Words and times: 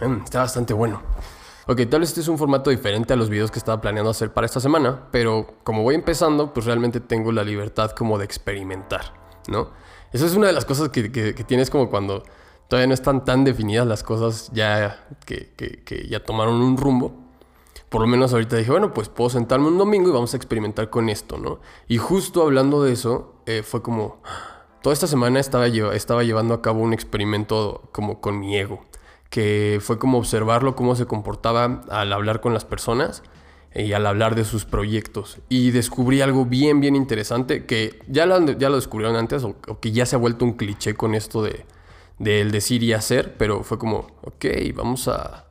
Mm, 0.00 0.24
está 0.24 0.40
bastante 0.40 0.74
bueno. 0.74 1.02
Ok, 1.66 1.80
tal 1.88 2.00
vez 2.00 2.10
este 2.10 2.20
es 2.20 2.28
un 2.28 2.36
formato 2.36 2.68
diferente 2.68 3.14
a 3.14 3.16
los 3.16 3.30
videos 3.30 3.50
que 3.50 3.58
estaba 3.58 3.80
planeando 3.80 4.10
hacer 4.10 4.32
para 4.32 4.44
esta 4.44 4.60
semana, 4.60 5.08
pero 5.10 5.46
como 5.64 5.82
voy 5.82 5.94
empezando, 5.94 6.52
pues 6.52 6.66
realmente 6.66 7.00
tengo 7.00 7.32
la 7.32 7.42
libertad 7.42 7.92
como 7.92 8.18
de 8.18 8.26
experimentar, 8.26 9.14
¿no? 9.48 9.70
Esa 10.12 10.26
es 10.26 10.34
una 10.34 10.48
de 10.48 10.52
las 10.52 10.66
cosas 10.66 10.90
que, 10.90 11.08
tienes 11.46 11.70
como 11.70 11.88
cuando 11.88 12.22
todavía 12.68 12.86
no 12.86 12.94
están 12.94 13.24
tan 13.24 13.44
definidas 13.44 13.86
las 13.86 14.02
cosas 14.02 14.50
ya 14.52 15.06
que, 15.24 15.54
que, 15.56 16.06
ya 16.08 16.22
tomaron 16.22 16.60
un 16.60 16.76
rumbo. 16.76 17.14
Por 17.88 18.02
lo 18.02 18.06
menos 18.06 18.32
ahorita 18.32 18.56
dije, 18.56 18.70
bueno, 18.70 18.92
pues 18.92 19.08
puedo 19.08 19.30
sentarme 19.30 19.68
un 19.68 19.78
domingo 19.78 20.10
y 20.10 20.12
vamos 20.12 20.34
a 20.34 20.36
experimentar 20.36 20.90
con 20.90 21.08
esto, 21.08 21.38
¿no? 21.38 21.60
Y 21.88 21.96
justo 21.96 22.42
hablando 22.42 22.82
de 22.82 22.92
eso, 22.92 23.36
eh, 23.46 23.62
fue 23.62 23.80
como, 23.82 24.20
toda 24.82 24.92
esta 24.92 25.06
semana 25.06 25.40
estaba, 25.40 25.66
estaba 25.66 26.24
llevando 26.24 26.52
a 26.52 26.60
cabo 26.60 26.82
un 26.82 26.92
experimento 26.92 27.88
como 27.92 28.20
con 28.20 28.38
mi 28.38 28.56
ego 28.58 28.82
que 29.34 29.80
fue 29.82 29.98
como 29.98 30.18
observarlo, 30.18 30.76
cómo 30.76 30.94
se 30.94 31.06
comportaba 31.06 31.82
al 31.90 32.12
hablar 32.12 32.40
con 32.40 32.54
las 32.54 32.64
personas 32.64 33.24
y 33.74 33.92
al 33.92 34.06
hablar 34.06 34.36
de 34.36 34.44
sus 34.44 34.64
proyectos. 34.64 35.38
Y 35.48 35.72
descubrí 35.72 36.20
algo 36.20 36.44
bien, 36.44 36.80
bien 36.80 36.94
interesante 36.94 37.66
que 37.66 37.98
ya 38.06 38.26
lo, 38.26 38.52
ya 38.52 38.68
lo 38.68 38.76
descubrieron 38.76 39.16
antes 39.16 39.42
o, 39.42 39.56
que 39.80 39.90
ya 39.90 40.06
se 40.06 40.14
ha 40.14 40.20
vuelto 40.20 40.44
un 40.44 40.52
cliché 40.52 40.94
con 40.94 41.16
esto 41.16 41.42
de, 41.42 41.66
el 42.24 42.52
decir 42.52 42.84
y 42.84 42.92
hacer, 42.92 43.36
pero 43.36 43.64
fue 43.64 43.76
como, 43.76 44.06
ok, 44.22 44.44
vamos 44.72 45.08
a, 45.08 45.46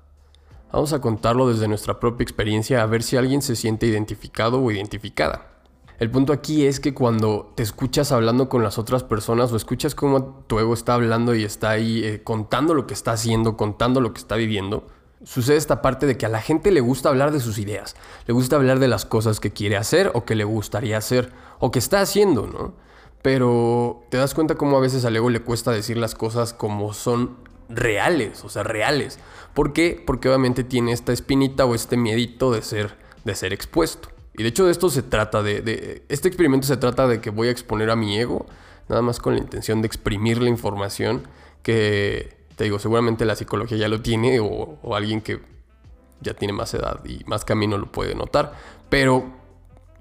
vamos 0.72 0.94
a 0.94 1.02
contarlo 1.02 1.50
desde 1.50 1.68
nuestra 1.68 2.00
propia 2.00 2.24
experiencia 2.24 2.84
a 2.84 2.86
ver 2.86 3.04
si 3.04 3.18
alguien 3.18 3.42
se 3.42 3.58
siente 3.58 3.86
identificado 3.86 4.64
o 4.64 4.72
identificada. 4.72 5.53
El 6.00 6.10
punto 6.10 6.34
aquí 6.34 6.66
es 6.66 6.80
que 6.80 6.94
cuando 6.94 7.54
te 7.56 7.64
escuchas 7.64 8.12
hablando 8.12 8.50
con 8.50 8.64
las 8.64 8.78
otras 8.78 9.04
personas 9.04 9.52
o 9.52 9.56
escuchas 9.56 9.96
cómo 9.96 10.44
tu 10.48 10.60
ego 10.60 10.74
está 10.74 10.96
hablando 10.96 11.36
y 11.36 11.44
está 11.44 11.70
ahí 11.70 12.04
eh, 12.04 12.22
contando 12.24 12.74
lo 12.74 12.88
que 12.88 12.94
está 12.94 13.12
haciendo, 13.12 13.56
contando 13.58 14.02
lo 14.02 14.12
que 14.12 14.20
está 14.20 14.36
viviendo, 14.36 14.88
sucede 15.24 15.58
esta 15.58 15.82
parte 15.82 16.06
de 16.06 16.18
que 16.18 16.26
a 16.26 16.30
la 16.30 16.42
gente 16.42 16.72
le 16.72 16.82
gusta 16.82 17.10
hablar 17.10 17.32
de 17.32 17.40
sus 17.40 17.58
ideas, 17.58 17.96
le 18.28 18.34
gusta 18.34 18.56
hablar 18.56 18.80
de 18.80 18.88
las 18.88 19.06
cosas 19.06 19.40
que 19.40 19.52
quiere 19.52 19.78
hacer 19.78 20.12
o 20.14 20.26
que 20.26 20.36
le 20.36 20.44
gustaría 20.44 20.98
hacer 20.98 21.32
o 21.60 21.72
que 21.72 21.80
está 21.80 22.02
haciendo, 22.02 22.48
¿no? 22.48 22.74
Pero 23.22 24.04
te 24.10 24.18
das 24.18 24.34
cuenta 24.34 24.56
cómo 24.56 24.78
a 24.78 24.82
veces 24.82 25.06
al 25.06 25.16
ego 25.16 25.30
le 25.30 25.42
cuesta 25.42 25.72
decir 25.72 25.98
las 25.98 26.14
cosas 26.16 26.54
como 26.54 26.94
son 26.94 27.38
reales, 27.70 28.44
o 28.44 28.50
sea, 28.50 28.64
reales. 28.64 29.20
¿Por 29.54 29.72
qué? 29.72 30.02
Porque 30.06 30.28
obviamente 30.28 30.64
tiene 30.64 30.92
esta 30.92 31.14
espinita 31.14 31.66
o 31.66 31.76
este 31.76 31.96
miedito 31.96 32.52
de 32.52 32.62
ser, 32.62 32.98
de 33.24 33.36
ser 33.36 33.54
expuesto. 33.54 34.10
Y 34.36 34.44
de 34.44 34.50
hecho 34.50 34.66
de 34.66 34.72
esto 34.72 34.90
se 34.90 35.04
trata, 35.04 35.44
de, 35.44 36.04
este 36.10 36.28
experimento 36.28 36.66
se 36.66 36.78
trata 36.78 37.08
de 37.08 37.22
que 37.22 37.30
voy 37.30 37.50
a 37.50 37.52
exponer 37.52 37.90
a 37.90 37.96
mi 37.96 38.18
ego, 38.18 38.46
nada 38.90 39.02
más 39.02 39.20
con 39.20 39.36
la 39.36 39.40
intención 39.40 39.82
de 39.82 39.88
exprimir 39.88 40.42
la 40.42 40.50
información 40.50 41.28
que, 41.62 42.36
te 42.56 42.64
digo, 42.64 42.80
seguramente 42.80 43.26
la 43.26 43.36
psicología 43.36 43.78
ya 43.78 43.88
lo 43.88 44.02
tiene 44.02 44.40
o, 44.40 44.96
alguien 44.96 45.22
que 45.22 45.40
ya 46.22 46.34
tiene 46.34 46.54
más 46.54 46.74
edad 46.74 47.04
y 47.06 47.24
más 47.26 47.46
camino 47.46 47.78
lo 47.78 47.92
puede 47.92 48.16
notar, 48.16 48.54
pero 48.90 49.26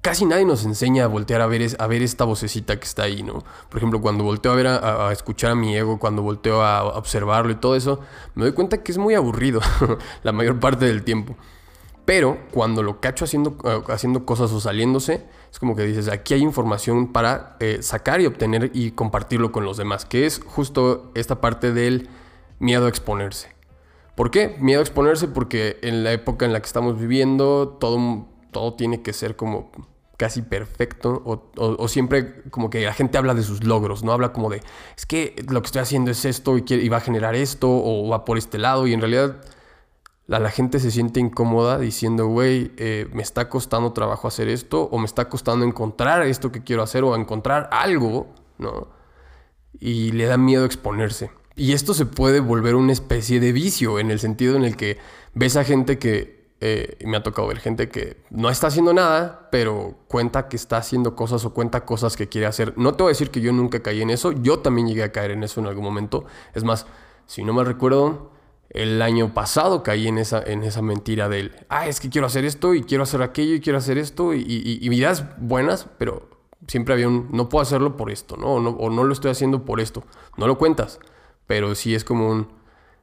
casi 0.01 0.25
nadie 0.25 0.47
nos 0.47 0.65
enseña 0.65 1.05
a 1.05 1.09
voltear 1.09 1.43
a 1.43 1.47
ver, 1.47 1.63
a 1.79 1.95
esta 1.95 2.25
vocecita 2.25 2.79
que 2.79 2.85
está 2.85 3.03
ahí, 3.03 3.23
¿no? 3.23 3.45
Por 3.69 3.79
ejemplo, 3.79 4.01
cuando 4.01 4.25
volteo 4.25 4.53
a 4.53 4.55
ver, 4.55 4.67
a, 4.67 5.13
escuchar 5.13 5.53
a 5.53 5.55
mi 5.55 5.77
ego, 5.77 5.99
cuando 5.99 6.23
volteo 6.23 6.63
a 6.63 6.85
observarlo 6.85 7.53
y 7.53 7.57
todo 7.57 7.77
eso, 7.77 8.01
me 8.35 8.45
doy 8.45 8.53
cuenta 8.53 8.83
que 8.83 8.93
es 8.93 8.99
muy 8.99 9.15
aburrido 9.15 9.61
la 10.23 10.33
mayor 10.33 10.59
parte 10.59 10.87
del 10.87 11.03
tiempo. 11.03 11.37
Pero 12.05 12.39
cuando 12.51 12.83
lo 12.83 13.01
cacho 13.01 13.25
haciendo, 13.25 13.57
eh, 13.65 13.83
haciendo 13.89 14.27
cosas 14.27 14.51
o 14.53 14.61
saliéndose, 14.61 15.25
es 15.51 15.59
como 15.59 15.77
que 15.77 15.85
dices, 15.85 16.09
aquí 16.09 16.35
hay 16.35 16.43
información 16.43 17.13
para 17.13 17.57
eh, 17.61 17.79
sacar 17.81 18.21
y 18.21 18.27
obtener 18.27 18.71
y 18.75 18.91
compartirlo 18.93 19.53
con 19.53 19.65
los 19.65 19.77
demás, 19.77 20.05
que 20.05 20.27
es 20.27 20.41
justo 20.45 21.13
esta 21.15 21.41
parte 21.41 21.73
del 21.73 22.09
miedo 22.59 22.87
a 22.87 22.89
exponerse. 22.89 23.49
¿Por 24.17 24.31
qué? 24.31 24.57
Miedo 24.59 24.81
a 24.81 24.83
exponerse 24.83 25.29
porque 25.29 25.79
en 25.83 26.05
la 26.05 26.13
época 26.13 26.45
en 26.45 26.53
la 26.53 26.61
que 26.61 26.67
estamos 26.67 26.99
viviendo 26.99 27.77
todo, 27.81 28.27
todo 28.51 28.75
tiene 28.75 29.03
que 29.03 29.13
ser 29.13 29.37
como 29.37 29.71
casi 30.19 30.43
perfecto 30.43 31.23
o, 31.57 31.89
siempre 31.89 32.43
como 32.51 32.71
que 32.71 32.83
la 32.83 32.93
gente 32.93 33.19
habla 33.19 33.35
de 33.35 33.43
sus 33.43 33.65
logros, 33.65 34.05
no 34.05 34.13
habla 34.13 34.33
como 34.33 34.51
de, 34.51 34.61
es 34.97 35.05
que 35.05 35.35
lo 35.49 35.61
que 35.63 35.67
estoy 35.67 35.83
haciendo 35.83 36.13
es 36.13 36.25
esto 36.25 36.57
y, 36.59 36.65
y 36.69 36.89
va 36.89 36.99
a 36.99 37.01
generar 37.01 37.35
esto 37.35 37.69
o 37.69 38.09
va 38.09 38.25
por 38.25 38.39
este 38.39 38.59
lado 38.59 38.87
y 38.87 38.93
en 38.93 39.01
realidad 39.01 39.41
la, 40.39 40.51
gente 40.51 40.79
se 40.81 40.91
siente 40.91 41.21
incómoda 41.21 41.79
diciendo, 41.79 42.27
güey, 42.27 42.73
eh, 42.77 43.09
me 43.13 43.23
está 43.23 43.49
costando 43.49 43.93
trabajo 43.93 44.29
hacer 44.29 44.49
esto, 44.49 44.85
o 44.85 44.99
me 44.99 45.05
está 45.05 45.29
costando 45.29 45.65
encontrar 45.65 46.23
esto 46.23 46.51
que 46.51 46.63
quiero 46.63 46.83
hacer, 46.83 47.05
o 47.05 47.15
encontrar 47.17 47.69
algo, 47.73 48.29
¿no? 48.59 48.89
Y 49.79 50.13
le 50.13 50.27
da 50.27 50.37
miedo 50.37 50.65
exponerse. 50.65 51.31
Y 51.55 51.73
esto 51.73 51.93
se 51.95 52.07
puede 52.07 52.41
volver 52.41 52.75
una 52.75 52.93
especie 52.93 53.41
de 53.41 53.53
vicio, 53.53 53.99
en 53.99 54.11
el 54.11 54.19
sentido 54.19 54.57
en 54.57 54.65
el 54.65 54.77
que 54.77 54.99
ves 55.35 55.57
a 55.57 55.65
gente 55.65 55.99
que, 55.99 56.43
eh, 56.61 56.97
me 57.05 57.17
ha 57.17 57.23
tocado 57.23 57.49
ver 57.49 57.59
gente 57.59 57.89
que 57.89 58.23
no 58.31 58.49
está 58.49 58.69
haciendo 58.69 58.95
nada, 58.95 59.49
pero 59.51 59.97
cuenta 60.09 60.49
que 60.49 60.57
está 60.57 60.79
haciendo 60.79 61.17
cosas 61.17 61.45
o 61.45 61.53
cuenta 61.53 61.85
cosas 61.85 62.17
que 62.17 62.29
quiere 62.29 62.47
hacer. 62.47 62.73
No 62.77 62.95
te 62.95 63.03
voy 63.03 63.11
a 63.11 63.15
decir 63.15 63.31
que 63.31 63.41
yo 63.41 63.53
nunca 63.53 63.83
caí 63.83 64.01
en 64.01 64.11
eso, 64.11 64.33
yo 64.33 64.61
también 64.61 64.89
llegué 64.89 65.03
a 65.03 65.13
caer 65.13 65.33
en 65.33 65.43
eso 65.43 65.61
en 65.61 65.67
algún 65.67 65.85
momento. 65.85 66.25
Es 66.55 66.65
más, 66.65 66.87
si 67.27 67.45
no 67.45 67.53
me 67.53 67.65
recuerdo, 67.65 68.32
el 68.73 69.03
año 69.03 69.35
pasado 69.35 69.83
caí 69.83 70.09
en 70.09 70.17
esa, 70.17 70.43
en 70.43 70.63
esa 70.63 70.81
mentira 70.81 71.29
del, 71.29 71.53
ah, 71.69 71.87
es 71.87 72.01
que 72.01 72.09
quiero 72.09 72.27
hacer 72.27 72.47
esto 72.47 72.73
y 72.75 72.83
quiero 72.83 73.03
hacer 73.03 73.21
aquello 73.23 73.55
y 73.55 73.61
quiero 73.61 73.79
hacer 73.79 73.99
esto 73.99 74.33
y, 74.33 74.41
y, 74.41 74.87
ideas 74.87 75.25
buenas, 75.39 75.89
pero 75.99 76.31
siempre 76.67 76.95
había 76.95 77.07
un, 77.07 77.29
no 77.33 77.51
puedo 77.51 77.63
hacerlo 77.63 77.99
por 77.99 78.11
esto, 78.11 78.39
¿no? 78.39 78.55
O, 78.55 78.61
¿no? 78.61 78.71
o 78.71 78.89
no 78.89 79.05
lo 79.05 79.13
estoy 79.13 79.31
haciendo 79.31 79.67
por 79.67 79.79
esto. 79.79 80.05
No 80.39 80.47
lo 80.47 80.57
cuentas, 80.57 81.01
pero 81.47 81.75
sí 81.75 81.95
es 81.95 82.03
como 82.03 82.31
un, 82.31 82.49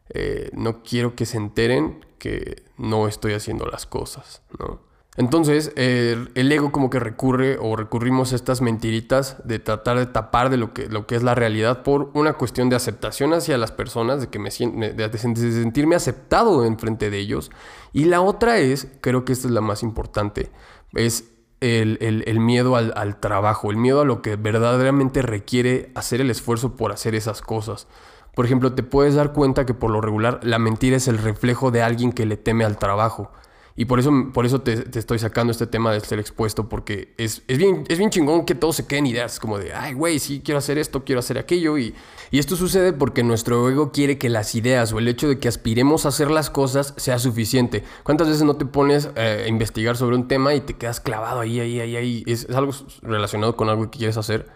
eh, 0.10 0.50
no 0.54 0.82
quiero 0.82 1.16
que 1.16 1.28
se 1.28 1.38
enteren 1.38 2.04
que 2.18 2.64
no 2.78 3.08
estoy 3.08 3.34
haciendo 3.34 3.68
las 3.68 3.86
cosas, 3.86 4.42
¿no? 4.58 4.89
Entonces, 5.20 5.74
el 5.76 6.50
ego 6.50 6.72
como 6.72 6.90
que 6.90 6.98
recurre 6.98 7.58
o 7.60 7.76
recurrimos 7.76 8.32
a 8.32 8.38
estas 8.38 8.62
mentiritas 8.62 9.36
de 9.44 9.60
tratar 9.60 10.00
de 10.00 10.06
tapar 10.06 10.50
de 10.50 10.56
lo 10.56 10.74
que, 10.74 10.88
lo 10.88 11.08
que 11.08 11.18
es 11.18 11.24
la 11.24 11.36
realidad 11.36 11.84
por 11.84 12.10
una 12.14 12.36
cuestión 12.36 12.70
de 12.70 12.78
aceptación 12.78 13.34
hacia 13.34 13.58
las 13.58 13.74
personas, 13.74 14.22
de, 14.22 14.28
que 14.30 14.40
me, 14.40 14.50
de, 14.50 15.18
sentirme 15.18 15.98
aceptado 15.98 16.64
en 16.64 16.80
frente 16.80 17.10
de 17.10 17.18
ellos. 17.18 17.52
Y 17.92 18.06
la 18.06 18.22
otra 18.22 18.60
es, 18.60 18.88
creo 19.02 19.26
que 19.26 19.34
esta 19.34 19.50
es 19.50 19.54
la 19.54 19.60
más 19.60 19.84
importante, 19.84 20.52
es 20.94 21.26
el, 21.60 22.40
miedo 22.40 22.78
al, 22.78 22.94
al, 22.96 23.20
trabajo, 23.20 23.72
el 23.72 23.78
miedo 23.78 24.00
a 24.00 24.06
lo 24.06 24.22
que 24.22 24.38
verdaderamente 24.38 25.22
requiere 25.22 25.92
hacer 25.96 26.22
el 26.22 26.32
esfuerzo 26.32 26.78
por 26.78 26.94
hacer 26.94 27.14
esas 27.14 27.42
cosas. 27.42 27.88
Por 28.36 28.46
ejemplo, 28.46 28.72
te 28.72 28.84
puedes 28.84 29.16
dar 29.16 29.34
cuenta 29.34 29.66
que 29.66 29.74
por 29.74 29.92
lo 29.92 30.00
regular 30.00 30.40
la 30.44 30.60
mentira 30.60 30.96
es 30.96 31.10
el 31.10 31.18
reflejo 31.18 31.72
de 31.72 31.82
alguien 31.82 32.14
que 32.14 32.26
le 32.26 32.38
teme 32.38 32.64
al 32.64 32.78
trabajo. 32.78 33.34
Y 33.80 33.86
por 33.86 33.98
eso, 33.98 34.12
por 34.34 34.46
eso 34.46 34.60
te, 34.60 35.00
estoy 35.00 35.20
sacando 35.20 35.52
este 35.52 35.66
tema 35.66 35.94
de 35.94 36.02
ser 36.02 36.20
expuesto, 36.20 36.68
porque 36.68 37.14
es, 37.18 37.44
bien, 37.48 37.86
es 37.88 37.98
bien 37.98 38.10
chingón 38.10 38.46
que 38.46 38.54
todos 38.54 38.76
se 38.76 38.86
queden 38.86 39.06
ideas, 39.06 39.40
como 39.40 39.58
de, 39.58 39.74
ay, 39.74 39.94
güey, 39.94 40.20
sí, 40.20 40.42
quiero 40.44 40.58
hacer 40.58 40.78
esto, 40.78 41.06
quiero 41.06 41.20
hacer 41.20 41.38
aquello. 41.38 41.78
Y, 41.78 41.96
y 42.30 42.40
esto 42.40 42.58
sucede 42.58 42.92
porque 42.92 43.24
nuestro 43.24 43.70
ego 43.70 43.94
quiere 43.94 44.18
que 44.18 44.28
las 44.28 44.54
ideas 44.54 44.92
o 44.92 45.00
el 45.00 45.08
hecho 45.08 45.30
de 45.30 45.40
que 45.40 45.48
aspiremos 45.48 46.06
a 46.06 46.10
hacer 46.10 46.30
las 46.30 46.50
cosas 46.50 46.94
sea 46.98 47.20
suficiente. 47.20 47.86
¿Cuántas 48.04 48.28
veces 48.28 48.44
no 48.44 48.58
te 48.58 48.66
pones 48.66 49.12
eh, 49.16 49.44
a 49.46 49.48
investigar 49.48 49.96
sobre 49.96 50.18
un 50.18 50.28
tema 50.28 50.54
y 50.54 50.60
te 50.60 50.74
quedas 50.74 51.00
clavado 51.00 51.40
ahí, 51.40 51.62
ahí, 51.62 51.80
ahí, 51.80 51.96
ahí? 51.96 52.24
Es, 52.28 52.48
es 52.50 52.56
algo 52.58 52.74
relacionado 53.02 53.56
con 53.56 53.70
algo 53.70 53.90
que 53.90 54.00
quieres 54.00 54.18
hacer, 54.18 54.48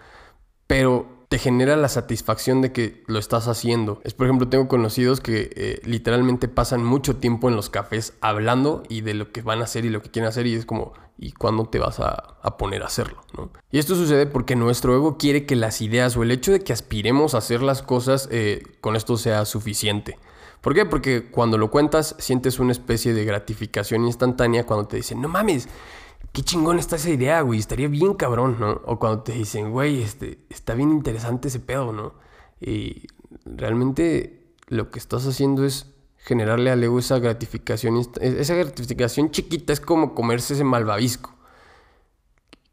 pero 0.68 1.08
te 1.34 1.40
genera 1.40 1.76
la 1.76 1.90
satisfacción 1.90 2.62
de 2.62 2.72
que 2.72 3.04
lo 3.08 3.18
estás 3.18 3.48
haciendo. 3.48 4.00
Es, 4.04 4.14
por 4.14 4.28
ejemplo, 4.28 4.50
tengo 4.50 4.68
conocidos 4.68 5.20
que 5.20 5.50
eh, 5.56 5.82
literalmente 5.84 6.48
pasan 6.48 6.84
mucho 6.84 7.16
tiempo 7.16 7.50
en 7.50 7.56
los 7.56 7.72
cafés 7.72 8.14
hablando 8.22 8.84
y 8.88 9.02
de 9.02 9.16
lo 9.16 9.32
que 9.32 9.42
van 9.42 9.60
a 9.60 9.64
hacer 9.64 9.84
y 9.84 9.90
lo 9.90 10.04
que 10.04 10.12
quieren 10.12 10.30
hacer 10.30 10.46
y 10.46 10.54
es 10.54 10.68
como, 10.68 10.94
¿y 11.18 11.32
cuándo 11.32 11.66
te 11.66 11.80
vas 11.80 12.00
a, 12.00 12.56
poner 12.60 12.84
a 12.84 12.86
hacerlo? 12.86 13.24
Y 13.72 13.80
esto 13.80 13.96
sucede 13.96 14.28
porque 14.28 14.56
nuestro 14.56 14.94
ego 14.94 15.18
quiere 15.18 15.48
que 15.48 15.56
las 15.56 15.82
ideas 15.82 16.16
o 16.18 16.22
el 16.22 16.30
hecho 16.30 16.52
de 16.52 16.60
que 16.60 16.72
aspiremos 16.72 17.34
a 17.34 17.40
hacer 17.40 17.64
las 17.64 17.82
cosas 17.82 18.30
eh, 18.32 18.62
con 18.80 18.96
esto 18.96 19.18
sea 19.18 19.46
suficiente. 19.46 20.20
¿Por 20.62 20.76
qué? 20.76 20.86
Porque 20.86 21.32
cuando 21.32 21.58
lo 21.58 21.72
cuentas 21.72 22.16
sientes 22.20 22.60
una 22.60 22.74
especie 22.74 23.16
de 23.16 23.26
gratificación 23.26 24.06
instantánea 24.06 24.68
cuando 24.68 24.88
te 24.88 24.98
dicen, 24.98 25.20
no 25.20 25.30
mames, 25.30 25.68
qué 26.34 26.42
chingón 26.42 26.80
está 26.80 26.98
esa 26.98 27.12
idea, 27.12 27.42
güey, 27.42 27.60
estaría 27.60 27.88
bien 27.88 28.16
cabrón, 28.16 28.58
¿no? 28.60 28.82
O 28.86 29.00
cuando 29.00 29.22
te 29.22 29.34
dicen, 29.34 29.72
güey, 29.72 30.02
este, 30.02 30.40
está 30.50 30.74
bien 30.74 30.92
interesante 30.92 31.48
ese 31.48 31.60
pedo, 31.60 31.94
¿no? 31.94 32.16
Y 32.60 33.08
realmente 33.46 34.56
lo 34.68 34.90
que 34.90 35.00
estás 35.00 35.26
haciendo 35.28 35.64
es 35.64 35.94
generarle 36.18 36.72
al 36.72 36.84
ego 36.84 37.00
esa 37.00 37.20
gratificación, 37.20 38.02
esa 38.20 38.56
gratificación 38.56 39.32
chiquita 39.32 39.74
es 39.74 39.80
como 39.80 40.16
comerse 40.16 40.56
ese 40.56 40.64
malvavisco. 40.64 41.34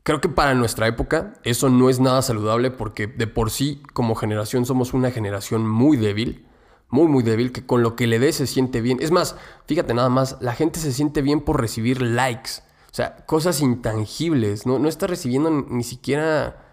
Creo 0.03 0.23
que 0.23 0.29
para 0.31 0.55
nuestra 0.55 0.87
época 0.87 1.35
eso 1.45 1.69
no 1.69 1.91
es 1.91 2.01
nada 2.01 2.23
saludable 2.23 2.71
porque 2.71 3.07
de 3.07 3.27
por 3.27 3.51
sí 3.51 3.83
como 3.93 4.15
generación 4.15 4.65
somos 4.65 4.95
una 4.95 5.11
generación 5.11 5.69
muy 5.69 5.99
débil, 5.99 6.47
muy 6.89 7.07
muy 7.07 7.23
débil, 7.23 7.53
que 7.53 7.67
con 7.67 7.83
lo 7.83 7.95
que 7.95 8.07
le 8.07 8.19
dé 8.19 8.33
se 8.33 8.47
siente 8.47 8.81
bien. 8.81 8.99
Es 9.01 9.11
más, 9.11 9.37
fíjate 9.67 9.93
nada 9.93 10.09
más, 10.09 10.39
la 10.41 10.55
gente 10.55 10.81
se 10.81 10.93
siente 10.93 11.21
bien 11.21 11.43
por 11.43 11.61
recibir 11.61 12.01
likes. 12.01 12.63
O 12.91 12.95
sea, 12.95 13.17
cosas 13.27 13.61
intangibles. 13.61 14.67
No, 14.67 14.79
no 14.79 14.89
está 14.89 15.07
recibiendo 15.07 15.51
ni 15.51 15.85
siquiera 15.85 16.67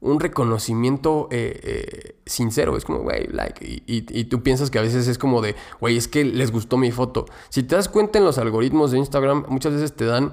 un 0.00 0.20
reconocimiento 0.20 1.28
eh, 1.30 1.60
eh, 1.62 2.16
sincero. 2.26 2.76
Es 2.76 2.84
como, 2.84 3.00
güey, 3.00 3.26
like. 3.28 3.64
Y, 3.64 3.82
y, 3.86 4.24
tú 4.24 4.42
piensas 4.42 4.70
que 4.70 4.78
a 4.78 4.82
veces 4.82 5.08
es 5.08 5.16
como 5.16 5.40
de, 5.40 5.56
güey, 5.80 5.96
es 5.96 6.08
que 6.08 6.24
les 6.24 6.52
gustó 6.52 6.76
mi 6.76 6.90
foto. 6.90 7.24
Si 7.48 7.62
te 7.62 7.76
das 7.76 7.88
cuenta 7.88 8.18
en 8.18 8.24
los 8.24 8.36
algoritmos 8.36 8.90
de 8.90 8.98
Instagram, 8.98 9.46
muchas 9.48 9.72
veces 9.72 9.94
te 9.94 10.04
dan 10.04 10.32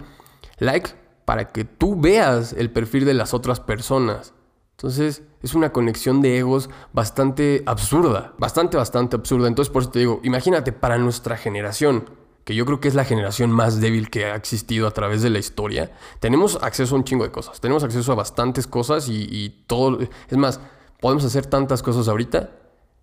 like 0.58 0.92
para 1.24 1.54
que 1.54 1.64
tú 1.64 2.00
veas 2.00 2.52
el 2.54 2.70
perfil 2.70 3.06
de 3.06 3.14
las 3.14 3.34
otras 3.34 3.62
personas. 3.62 4.34
Entonces 4.72 5.24
es 5.42 5.54
una 5.54 5.72
conexión 5.72 6.22
de 6.22 6.40
egos 6.40 6.70
bastante 6.92 7.64
absurda, 7.66 8.34
bastante, 8.38 8.78
bastante 8.78 9.16
absurda. 9.16 9.48
Entonces 9.48 9.72
por 9.72 9.84
eso 9.84 9.92
te 9.92 10.00
digo, 10.00 10.20
imagínate 10.24 10.72
para 10.72 10.98
nuestra 10.98 11.38
generación, 11.38 12.10
yo 12.56 12.66
creo 12.66 12.80
que 12.80 12.88
es 12.88 12.96
la 12.96 13.06
generación 13.06 13.52
más 13.52 13.82
débil 13.82 14.10
que 14.10 14.26
ha 14.26 14.36
existido 14.36 14.88
a 14.88 14.92
través 14.92 15.22
de 15.22 15.30
la 15.30 15.40
historia, 15.40 15.92
tenemos 16.20 16.60
acceso 16.62 16.96
a 16.96 16.98
un 16.98 17.04
chingo 17.04 17.24
de 17.24 17.32
cosas, 17.32 17.60
tenemos 17.62 17.84
acceso 17.84 18.12
a 18.12 18.16
bastantes 18.16 18.68
cosas 18.68 19.08
y, 19.10 19.64
todo, 19.68 20.00
es 20.02 20.38
más, 20.38 20.60
podemos 21.00 21.24
hacer 21.26 21.46
tantas 21.46 21.84
cosas 21.84 22.08
ahorita, 22.08 22.50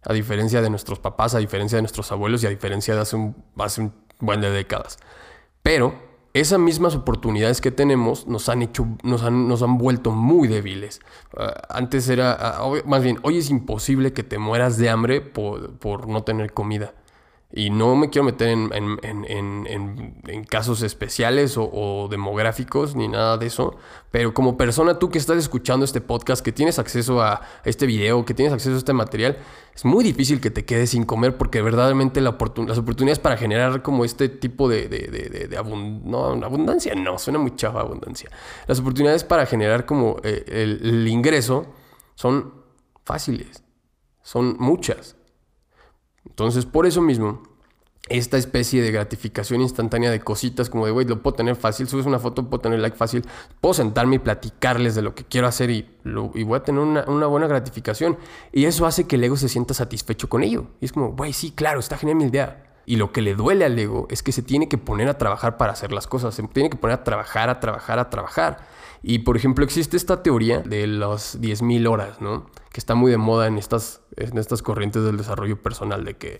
a 0.04 0.12
diferencia 0.12 0.62
de 0.62 0.70
nuestros 0.70 0.98
papás, 0.98 1.34
a 1.34 1.38
diferencia 1.38 1.76
de 1.76 1.82
nuestros 1.82 2.10
abuelos 2.12 2.42
y 2.42 2.46
a 2.46 2.50
diferencia 2.50 2.94
de 2.94 3.00
hace 3.00 3.16
un, 3.16 3.36
hace 3.58 3.80
un 3.82 3.92
buen 4.20 4.40
de 4.40 4.50
décadas. 4.50 4.98
Pero 5.62 6.08
esas 6.34 6.58
mismas 6.58 6.94
oportunidades 6.94 7.60
que 7.60 7.70
tenemos 7.70 8.26
nos 8.26 8.48
han 8.48 8.62
hecho, 8.62 8.86
nos 9.02 9.22
han, 9.22 9.48
nos 9.48 9.62
han 9.62 9.78
vuelto 9.78 10.10
muy 10.10 10.46
débiles. 10.46 11.00
Ah, 11.36 11.62
antes 11.68 12.08
era, 12.08 12.36
ah, 12.38 12.70
más 12.84 13.02
bien, 13.02 13.18
hoy 13.22 13.38
es 13.38 13.50
imposible 13.50 14.12
que 14.12 14.22
te 14.22 14.38
mueras 14.38 14.78
de 14.78 14.88
hambre 14.90 15.20
por, 15.20 15.78
por 15.78 16.06
no 16.06 16.22
tener 16.24 16.52
comida. 16.52 16.94
Y 17.50 17.70
no 17.70 17.96
me 17.96 18.10
quiero 18.10 18.26
meter 18.26 18.48
en, 18.50 20.44
casos 20.50 20.82
especiales 20.82 21.54
o, 21.56 22.06
demográficos 22.10 22.94
ni 22.94 23.08
nada 23.08 23.38
de 23.38 23.46
eso. 23.46 23.76
Pero 24.10 24.34
como 24.34 24.58
persona, 24.58 24.98
tú 24.98 25.08
que 25.08 25.16
estás 25.16 25.38
escuchando 25.38 25.86
este 25.86 26.02
podcast, 26.02 26.44
que 26.44 26.52
tienes 26.52 26.78
acceso 26.78 27.22
a 27.22 27.40
este 27.64 27.86
video, 27.86 28.26
que 28.26 28.34
tienes 28.34 28.52
acceso 28.52 28.74
a 28.74 28.78
este 28.78 28.92
material, 28.92 29.38
es 29.74 29.84
muy 29.86 30.04
difícil 30.04 30.42
que 30.42 30.50
te 30.50 30.66
quedes 30.66 30.90
sin 30.90 31.04
comer 31.04 31.38
porque 31.38 31.62
verdaderamente 31.62 32.20
la 32.20 32.36
las 32.66 32.78
oportunidades 32.78 33.18
para 33.18 33.38
generar 33.38 33.82
como 33.82 34.04
este 34.04 34.28
tipo 34.28 34.68
de, 34.68 34.88
de, 34.88 35.56
abundancia, 35.56 36.94
no, 36.94 37.18
suena 37.18 37.38
muy 37.38 37.56
chafa 37.56 37.80
abundancia. 37.80 38.30
Las 38.66 38.78
oportunidades 38.80 39.24
para 39.24 39.46
generar 39.46 39.86
como 39.86 40.16
eh, 40.22 40.44
el 40.48 41.08
ingreso 41.08 41.66
son 42.14 42.52
fáciles, 43.06 43.62
son 44.22 44.56
muchas. 44.58 45.16
Entonces, 46.28 46.66
por 46.66 46.86
eso 46.86 47.02
mismo, 47.02 47.42
esta 48.08 48.38
especie 48.38 48.82
de 48.82 48.90
gratificación 48.90 49.60
instantánea 49.60 50.10
de 50.10 50.20
cositas 50.20 50.70
como 50.70 50.86
de, 50.86 50.92
güey, 50.92 51.06
lo 51.06 51.22
puedo 51.22 51.36
tener 51.36 51.56
fácil, 51.56 51.88
subes 51.88 52.06
una 52.06 52.18
foto, 52.18 52.48
puedo 52.48 52.60
tener 52.60 52.78
like 52.80 52.96
fácil, 52.96 53.24
puedo 53.60 53.74
sentarme 53.74 54.16
y 54.16 54.18
platicarles 54.18 54.94
de 54.94 55.02
lo 55.02 55.14
que 55.14 55.24
quiero 55.24 55.46
hacer 55.46 55.70
y, 55.70 55.88
voy 56.04 56.56
a 56.56 56.62
tener 56.62 56.80
una, 56.80 57.04
una, 57.06 57.26
buena 57.26 57.46
gratificación. 57.46 58.16
Y 58.52 58.64
eso 58.64 58.86
hace 58.86 59.06
que 59.06 59.16
el 59.16 59.24
ego 59.24 59.36
se 59.36 59.48
sienta 59.48 59.74
satisfecho 59.74 60.28
con 60.28 60.42
ello. 60.42 60.68
Y 60.80 60.86
es 60.86 60.92
como, 60.92 61.12
güey, 61.12 61.32
sí, 61.32 61.50
claro, 61.50 61.80
está 61.80 61.96
genial 61.98 62.16
mi 62.16 62.24
idea. 62.24 62.67
Y 62.88 62.96
lo 62.96 63.12
que 63.12 63.20
le 63.20 63.34
duele 63.34 63.66
al 63.66 63.78
ego 63.78 64.06
es 64.10 64.22
que 64.22 64.32
se 64.32 64.40
tiene 64.40 64.66
que 64.66 64.78
poner 64.78 65.10
a 65.10 65.18
trabajar 65.18 65.58
para 65.58 65.74
hacer 65.74 65.92
las 65.92 66.06
cosas, 66.06 66.34
se 66.34 66.42
tiene 66.44 66.70
que 66.70 66.78
poner 66.78 67.00
a 67.00 67.04
trabajar, 67.04 67.50
a 67.50 67.60
trabajar, 67.60 67.98
a 67.98 68.08
trabajar. 68.08 68.66
Y 69.02 69.18
por 69.18 69.36
ejemplo, 69.36 69.62
existe 69.62 69.98
esta 69.98 70.22
teoría 70.22 70.60
de 70.60 70.86
las 70.86 71.38
10.000 71.38 71.86
horas, 71.86 72.22
¿no? 72.22 72.46
Que 72.72 72.80
está 72.80 72.94
muy 72.94 73.10
de 73.10 73.18
moda 73.18 73.46
en 73.46 73.58
estas, 73.58 74.00
en 74.16 74.38
estas 74.38 74.62
corrientes 74.62 75.04
del 75.04 75.18
desarrollo 75.18 75.62
personal, 75.62 76.02
de 76.02 76.16
que 76.16 76.38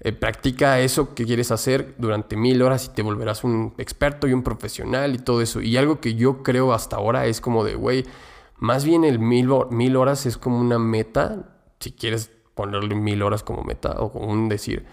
eh, 0.00 0.12
practica 0.12 0.80
eso 0.80 1.14
que 1.14 1.26
quieres 1.26 1.52
hacer 1.52 1.94
durante 1.98 2.36
mil 2.36 2.62
horas 2.62 2.86
y 2.86 2.94
te 2.94 3.02
volverás 3.02 3.44
un 3.44 3.74
experto 3.76 4.26
y 4.26 4.32
un 4.32 4.42
profesional 4.42 5.14
y 5.14 5.18
todo 5.18 5.42
eso. 5.42 5.60
Y 5.60 5.76
algo 5.76 6.00
que 6.00 6.14
yo 6.14 6.42
creo 6.42 6.72
hasta 6.72 6.96
ahora 6.96 7.26
es 7.26 7.42
como 7.42 7.64
de, 7.64 7.74
güey, 7.74 8.06
más 8.56 8.86
bien 8.86 9.04
el 9.04 9.18
mil, 9.18 9.50
mil 9.68 9.96
horas 9.96 10.24
es 10.24 10.38
como 10.38 10.58
una 10.58 10.78
meta, 10.78 11.52
si 11.80 11.92
quieres 11.92 12.30
ponerle 12.54 12.94
mil 12.94 13.22
horas 13.22 13.42
como 13.42 13.62
meta 13.62 13.96
o 13.98 14.10
como 14.10 14.32
un 14.32 14.48
decir 14.48 14.86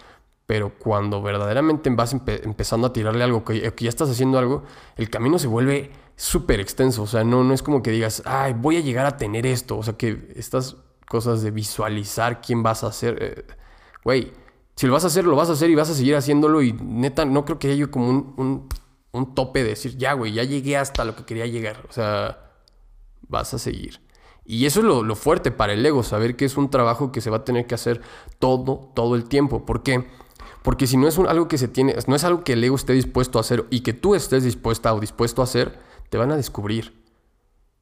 pero 0.49 0.73
cuando 0.79 1.21
verdaderamente 1.21 1.91
vas 1.91 2.11
empezando 2.11 2.87
a 2.87 2.91
tirarle 2.91 3.23
algo, 3.23 3.45
que, 3.45 3.71
ya 3.77 3.87
estás 3.87 4.09
haciendo 4.09 4.39
algo, 4.39 4.63
el 4.97 5.07
camino 5.11 5.37
se 5.37 5.45
vuelve 5.45 5.91
súper 6.15 6.59
extenso. 6.59 7.03
O 7.03 7.05
sea, 7.05 7.23
no, 7.23 7.43
no 7.43 7.53
es 7.53 7.61
como 7.61 7.83
que 7.83 7.91
digas, 7.91 8.23
ay, 8.25 8.53
voy 8.53 8.77
a 8.77 8.79
llegar 8.79 9.05
a 9.05 9.15
tener 9.15 9.45
esto. 9.45 9.77
O 9.77 9.83
sea, 9.83 9.93
que 9.93 10.33
estas 10.35 10.77
cosas 11.07 11.43
de 11.43 11.51
visualizar 11.51 12.41
quién 12.41 12.63
vas 12.63 12.83
a 12.83 12.91
ser, 12.91 13.19
eh, 13.21 13.45
güey, 14.03 14.33
si 14.75 14.87
lo 14.87 14.93
vas 14.93 15.03
a 15.03 15.07
hacer, 15.07 15.23
lo 15.23 15.35
vas 15.35 15.51
a 15.51 15.53
hacer 15.53 15.69
y 15.69 15.75
vas 15.75 15.91
a 15.91 15.93
seguir 15.93 16.15
haciéndolo. 16.15 16.63
Y 16.63 16.73
neta, 16.73 17.25
no 17.25 17.45
creo 17.45 17.59
que 17.59 17.71
haya 17.71 17.85
como 17.85 18.09
un, 18.09 18.67
un 19.11 19.35
tope 19.35 19.61
de 19.61 19.69
decir, 19.69 19.97
ya, 19.97 20.13
güey, 20.13 20.33
ya 20.33 20.43
llegué 20.43 20.77
hasta 20.77 21.05
lo 21.05 21.15
que 21.15 21.25
quería 21.25 21.45
llegar. 21.45 21.85
O 21.87 21.93
sea, 21.93 22.39
vas 23.27 23.53
a 23.53 23.59
seguir. 23.59 24.01
Y 24.49 24.65
eso 24.65 24.79
es 24.79 24.85
lo, 24.87 25.15
fuerte 25.15 25.51
para 25.51 25.73
el 25.73 25.85
ego, 25.85 26.01
saber 26.01 26.35
que 26.35 26.45
es 26.45 26.57
un 26.57 26.71
trabajo 26.71 27.11
que 27.11 27.21
se 27.21 27.29
va 27.29 27.37
a 27.37 27.43
tener 27.43 27.67
que 27.67 27.75
hacer 27.75 28.01
todo, 28.39 28.89
todo 28.95 29.13
el 29.13 29.25
tiempo. 29.25 29.63
¿Por 29.63 29.83
qué? 29.83 30.07
Porque 30.63 30.87
si 30.87 30.97
no 30.97 31.07
es 31.07 31.17
algo 31.17 31.47
que 31.47 31.57
se 31.57 31.67
tiene, 31.67 31.95
no 32.07 32.15
es 32.15 32.23
algo 32.23 32.43
que 32.43 32.53
el 32.53 32.63
ego 32.63 32.75
esté 32.75 32.93
dispuesto 32.93 33.37
a 33.37 33.41
hacer 33.41 33.65
y 33.69 33.81
que 33.81 33.93
tú 33.93 34.15
estés 34.15 34.43
dispuesta 34.43 34.93
o 34.93 34.99
dispuesto 34.99 35.41
a 35.41 35.45
hacer, 35.45 35.79
te 36.09 36.17
van 36.17 36.31
a 36.31 36.37
descubrir. 36.37 36.99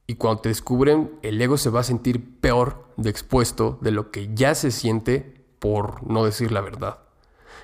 Y 0.05 0.15
cuando 0.15 0.41
te 0.41 0.49
descubren, 0.49 1.11
el 1.21 1.41
ego 1.41 1.57
se 1.57 1.69
va 1.69 1.81
a 1.81 1.83
sentir 1.83 2.39
peor 2.39 2.87
de 2.95 3.09
expuesto 3.09 3.77
de 3.81 3.91
lo 3.91 4.11
que 4.11 4.33
ya 4.33 4.55
se 4.55 4.71
siente 4.71 5.45
por 5.59 6.07
no 6.09 6.23
decir 6.23 6.51
la 6.51 6.61
verdad. 6.61 6.99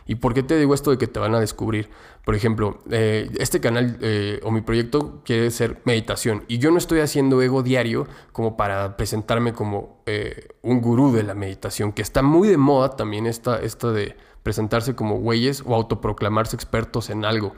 ¿Y 0.06 0.16
por 0.16 0.34
qué 0.34 0.44
te 0.44 0.58
digo 0.58 0.74
esto 0.74 0.92
de 0.92 0.98
que 0.98 1.08
te 1.08 1.20
van 1.20 1.34
a 1.36 1.40
descubrir? 1.40 1.90
Por 2.26 2.36
ejemplo, 2.36 2.80
eh, 2.90 3.30
este 3.38 3.60
canal 3.60 3.98
eh, 4.02 4.40
o 4.44 4.52
mi 4.52 4.62
proyecto 4.62 5.22
quiere 5.24 5.52
ser 5.52 5.82
meditación 5.86 6.44
y 6.48 6.58
yo 6.58 6.72
no 6.72 6.78
estoy 6.78 7.00
haciendo 7.00 7.42
ego 7.42 7.64
diario 7.64 8.08
como 8.32 8.58
para 8.58 8.98
presentarme 8.98 9.54
como 9.54 10.02
eh, 10.06 10.50
un 10.62 10.82
gurú 10.82 11.14
de 11.14 11.24
la 11.24 11.34
meditación, 11.34 11.94
que 11.94 12.02
está 12.02 12.22
muy 12.22 12.48
de 12.48 12.58
moda 12.58 12.96
también 12.96 13.26
esta, 13.26 13.60
esta 13.60 13.92
de 13.92 14.16
presentarse 14.44 14.96
como 14.96 15.20
güeyes 15.20 15.64
o 15.66 15.74
autoproclamarse 15.76 16.56
expertos 16.56 17.10
en 17.10 17.26
algo. 17.26 17.54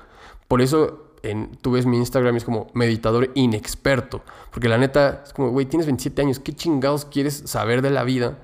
Por 0.48 0.62
eso 0.62 1.06
en, 1.24 1.58
tú 1.62 1.72
ves 1.72 1.86
mi 1.86 1.98
Instagram 1.98 2.36
y 2.36 2.38
es 2.38 2.46
como 2.46 2.68
meditador 2.74 3.32
inexperto. 3.34 4.22
Porque 4.52 4.70
la 4.70 4.78
neta 4.78 5.24
es 5.26 5.34
como, 5.34 5.50
güey, 5.50 5.66
tienes 5.66 5.88
27 5.88 6.22
años, 6.22 6.40
¿qué 6.40 6.54
chingados 6.54 7.06
quieres 7.06 7.44
saber 7.46 7.82
de 7.82 7.90
la 7.90 8.04
vida? 8.04 8.38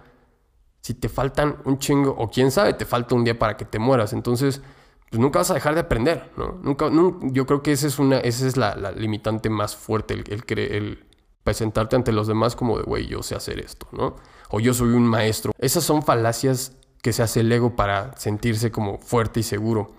Si 0.82 0.94
te 0.94 1.10
faltan 1.10 1.58
un 1.66 1.78
chingo, 1.78 2.16
o 2.18 2.30
quién 2.30 2.52
sabe, 2.52 2.74
te 2.74 2.86
falta 2.86 3.16
un 3.16 3.24
día 3.24 3.38
para 3.38 3.56
que 3.56 3.66
te 3.66 3.80
mueras. 3.80 4.14
Entonces, 4.14 4.62
pues 5.10 5.20
nunca 5.20 5.40
vas 5.40 5.52
a 5.52 5.54
dejar 5.54 5.76
de 5.76 5.82
aprender, 5.82 6.32
¿no? 6.38 6.60
Nunca, 6.64 6.90
yo 7.32 7.46
creo 7.46 7.62
que 7.62 7.72
esa 7.72 7.88
es, 7.88 8.00
una, 8.00 8.20
esa 8.20 8.48
es 8.48 8.58
la, 8.58 8.76
limitante 8.92 9.50
más 9.50 9.76
fuerte, 9.76 10.14
el, 10.14 10.24
el, 10.30 10.60
el 10.60 11.06
presentarte 11.44 11.96
ante 11.96 12.12
los 12.12 12.28
demás 12.28 12.56
como 12.56 12.78
de, 12.78 12.84
güey, 12.84 13.08
yo 13.08 13.22
sé 13.24 13.36
hacer 13.36 13.60
esto, 13.60 13.88
¿no? 13.92 14.16
O 14.50 14.60
yo 14.60 14.74
soy 14.74 14.90
un 14.90 15.06
maestro. 15.06 15.52
Esas 15.60 15.84
son 15.84 16.04
falacias 16.04 16.74
que 17.02 17.14
se 17.14 17.24
hace 17.24 17.42
el 17.42 17.52
ego 17.52 17.76
para 17.76 18.16
sentirse 18.18 18.72
como 18.72 18.98
fuerte 19.00 19.40
y 19.40 19.44
seguro. 19.44 19.92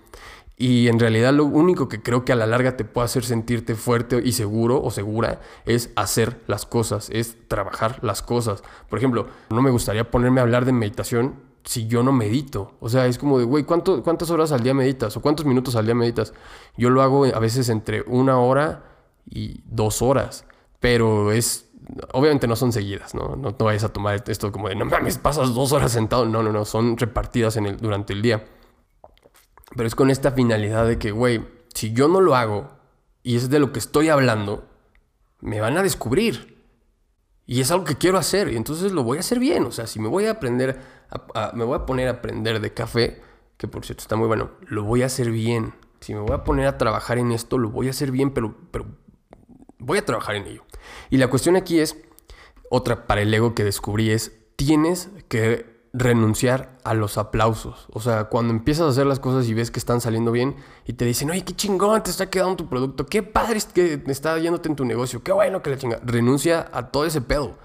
Y 0.63 0.87
en 0.87 0.97
realidad 0.97 1.33
lo 1.33 1.43
único 1.43 1.89
que 1.89 2.01
creo 2.01 2.23
que 2.23 2.31
a 2.31 2.37
la 2.37 2.47
larga 2.47 2.77
te 2.77 2.85
puede 2.85 3.03
hacer 3.03 3.25
sentirte 3.25 3.75
fuerte 3.75 4.21
y 4.23 4.31
seguro 4.31 4.81
o 4.81 4.91
segura 4.91 5.41
es 5.65 5.91
hacer 5.97 6.39
las 6.47 6.65
cosas, 6.65 7.09
es 7.09 7.35
trabajar 7.49 7.99
las 8.01 8.21
cosas. 8.21 8.63
Por 8.89 8.97
ejemplo, 8.97 9.27
no 9.49 9.61
me 9.61 9.71
gustaría 9.71 10.09
ponerme 10.09 10.39
a 10.39 10.43
hablar 10.43 10.63
de 10.63 10.71
meditación 10.71 11.35
si 11.65 11.87
yo 11.87 12.01
no 12.01 12.13
medito. 12.13 12.77
O 12.79 12.87
sea, 12.87 13.07
es 13.07 13.17
como 13.17 13.39
de, 13.39 13.43
güey, 13.43 13.65
¿cuántas 13.65 14.29
horas 14.29 14.53
al 14.53 14.63
día 14.63 14.73
meditas? 14.73 15.17
¿O 15.17 15.21
cuántos 15.21 15.45
minutos 15.45 15.75
al 15.75 15.83
día 15.83 15.95
meditas? 15.95 16.33
Yo 16.77 16.89
lo 16.89 17.01
hago 17.01 17.25
a 17.25 17.39
veces 17.39 17.67
entre 17.67 18.01
una 18.03 18.39
hora 18.39 18.85
y 19.29 19.63
dos 19.65 20.01
horas. 20.01 20.45
Pero 20.79 21.33
es 21.33 21.73
obviamente 22.13 22.47
no 22.47 22.55
son 22.55 22.71
seguidas, 22.71 23.13
¿no? 23.13 23.35
¿no? 23.35 23.51
vayas 23.51 23.83
a 23.83 23.91
tomar 23.91 24.23
esto 24.27 24.53
como 24.53 24.69
de, 24.69 24.75
no 24.75 24.85
mames, 24.85 25.17
pasas 25.17 25.53
dos 25.53 25.73
horas 25.73 25.91
sentado. 25.91 26.25
No, 26.25 26.41
no, 26.41 26.53
no, 26.53 26.63
son 26.63 26.95
repartidas 26.97 27.57
en 27.57 27.65
el, 27.65 27.77
durante 27.77 28.13
el 28.13 28.21
día. 28.21 28.45
Pero 29.75 29.87
es 29.87 29.95
con 29.95 30.09
esta 30.09 30.31
finalidad 30.31 30.87
de 30.87 30.97
que, 30.97 31.11
güey, 31.11 31.45
si 31.73 31.93
yo 31.93 32.07
no 32.07 32.21
lo 32.21 32.35
hago 32.35 32.69
y 33.23 33.35
es 33.35 33.49
de 33.49 33.59
lo 33.59 33.71
que 33.71 33.79
estoy 33.79 34.09
hablando, 34.09 34.67
me 35.39 35.59
van 35.59 35.77
a 35.77 35.83
descubrir. 35.83 36.53
Y 37.45 37.59
es 37.61 37.71
algo 37.71 37.83
que 37.83 37.97
quiero 37.97 38.17
hacer 38.17 38.49
y 38.49 38.55
entonces 38.55 38.91
lo 38.91 39.03
voy 39.03 39.17
a 39.17 39.21
hacer 39.21 39.39
bien. 39.39 39.65
O 39.65 39.71
sea, 39.71 39.87
si 39.87 39.99
me 39.99 40.07
voy 40.07 40.25
a 40.25 40.31
aprender, 40.31 40.79
me 41.53 41.63
voy 41.63 41.75
a 41.75 41.85
poner 41.85 42.07
a 42.07 42.11
aprender 42.11 42.59
de 42.61 42.73
café, 42.73 43.21
que 43.57 43.67
por 43.67 43.85
cierto 43.85 44.01
está 44.01 44.15
muy 44.15 44.27
bueno, 44.27 44.51
lo 44.61 44.83
voy 44.83 45.03
a 45.03 45.07
hacer 45.07 45.29
bien. 45.31 45.73
Si 45.99 46.13
me 46.13 46.21
voy 46.21 46.33
a 46.33 46.43
poner 46.43 46.67
a 46.67 46.77
trabajar 46.77 47.17
en 47.17 47.31
esto, 47.31 47.57
lo 47.57 47.69
voy 47.69 47.87
a 47.87 47.91
hacer 47.91 48.11
bien, 48.11 48.31
pero, 48.31 48.55
pero 48.71 48.85
voy 49.79 49.97
a 49.97 50.05
trabajar 50.05 50.35
en 50.35 50.47
ello. 50.47 50.63
Y 51.09 51.17
la 51.17 51.29
cuestión 51.29 51.55
aquí 51.55 51.79
es, 51.79 51.97
otra 52.69 53.07
para 53.07 53.21
el 53.21 53.33
ego 53.33 53.55
que 53.55 53.63
descubrí 53.63 54.11
es, 54.11 54.33
tienes 54.55 55.09
que 55.29 55.72
renunciar 55.93 56.75
a 56.83 56.95
los 56.95 57.19
aplausos. 57.19 57.87
O 57.91 58.01
sea, 58.01 58.25
cuando 58.25 58.51
empiezas 58.51 58.87
a 58.87 58.89
hacer 58.89 59.05
las 59.05 59.19
cosas 59.19 59.47
y 59.47 59.53
ves 59.53 59.69
que 59.69 59.79
están 59.79 60.01
saliendo 60.01 60.31
bien 60.31 60.55
y 60.85 60.93
te 60.93 61.05
dicen, 61.05 61.29
oye, 61.29 61.45
qué 61.45 61.55
chingón 61.55 62.01
te 62.01 62.09
está 62.09 62.29
quedando 62.29 62.55
tu 62.55 62.67
producto, 62.67 63.05
qué 63.05 63.21
padre 63.21 63.57
es 63.57 63.65
que 63.65 64.01
está 64.07 64.37
yéndote 64.39 64.69
en 64.69 64.75
tu 64.75 64.85
negocio, 64.85 65.23
qué 65.23 65.31
bueno 65.31 65.61
que 65.61 65.69
la 65.69 65.77
chinga. 65.77 65.99
Renuncia 66.03 66.67
a 66.73 66.89
todo 66.89 67.05
ese 67.05 67.21
pedo. 67.21 67.57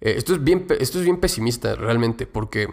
Eh, 0.00 0.14
esto, 0.16 0.34
es 0.34 0.42
bien, 0.42 0.66
esto 0.80 0.98
es 0.98 1.04
bien 1.04 1.20
pesimista 1.20 1.74
realmente, 1.74 2.26
porque 2.26 2.72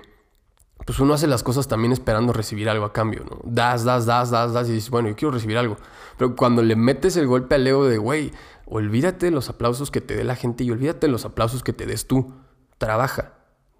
pues 0.85 0.99
uno 0.99 1.13
hace 1.13 1.27
las 1.27 1.43
cosas 1.43 1.67
también 1.67 1.91
esperando 1.91 2.31
recibir 2.31 2.69
algo 2.69 2.85
a 2.85 2.93
cambio, 2.93 3.25
¿no? 3.29 3.39
Das, 3.43 3.83
das, 3.83 4.05
das, 4.05 4.29
das, 4.29 4.53
das 4.53 4.69
y 4.69 4.73
dices, 4.73 4.89
bueno, 4.89 5.09
yo 5.09 5.15
quiero 5.15 5.31
recibir 5.31 5.57
algo. 5.57 5.77
Pero 6.17 6.35
cuando 6.35 6.61
le 6.61 6.75
metes 6.75 7.17
el 7.17 7.27
golpe 7.27 7.55
al 7.55 7.67
ego 7.67 7.85
de, 7.85 7.97
güey, 7.97 8.31
olvídate 8.65 9.25
de 9.25 9.31
los 9.31 9.49
aplausos 9.49 9.91
que 9.91 9.99
te 9.99 10.15
dé 10.15 10.23
la 10.23 10.35
gente 10.35 10.63
y 10.63 10.71
olvídate 10.71 11.07
de 11.07 11.11
los 11.11 11.25
aplausos 11.25 11.63
que 11.63 11.73
te 11.73 11.85
des 11.85 12.07
tú. 12.07 12.33
Trabaja, 12.77 13.33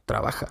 trabaja. 0.06 0.48